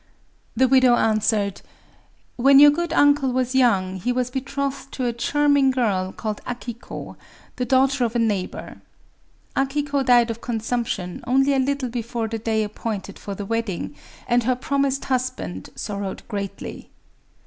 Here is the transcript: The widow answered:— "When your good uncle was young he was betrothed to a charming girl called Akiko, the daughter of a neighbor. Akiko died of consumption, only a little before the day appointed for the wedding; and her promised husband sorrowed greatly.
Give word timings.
The 0.55 0.67
widow 0.67 0.95
answered:— 0.95 1.61
"When 2.35 2.57
your 2.59 2.71
good 2.71 2.91
uncle 2.91 3.31
was 3.31 3.53
young 3.53 3.97
he 3.97 4.11
was 4.11 4.31
betrothed 4.31 4.91
to 4.93 5.05
a 5.05 5.13
charming 5.13 5.69
girl 5.69 6.11
called 6.11 6.41
Akiko, 6.45 7.17
the 7.57 7.65
daughter 7.65 8.03
of 8.05 8.15
a 8.15 8.17
neighbor. 8.17 8.81
Akiko 9.55 10.01
died 10.03 10.31
of 10.31 10.41
consumption, 10.41 11.23
only 11.27 11.53
a 11.53 11.59
little 11.59 11.89
before 11.89 12.27
the 12.27 12.39
day 12.39 12.63
appointed 12.63 13.19
for 13.19 13.35
the 13.35 13.45
wedding; 13.45 13.95
and 14.27 14.41
her 14.45 14.55
promised 14.55 15.05
husband 15.05 15.69
sorrowed 15.75 16.23
greatly. 16.27 16.89